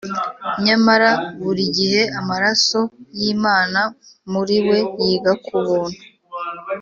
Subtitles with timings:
[0.65, 1.09] nyamara
[1.41, 2.79] burigihe amaraso
[3.19, 3.81] yimana
[4.31, 5.99] muri we yiga kubuntu,